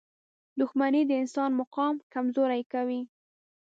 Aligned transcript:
•دښمني 0.59 1.01
د 1.07 1.11
انسان 1.21 1.51
مقام 1.61 1.95
کمزوری 2.13 2.61
کوي. 2.73 3.01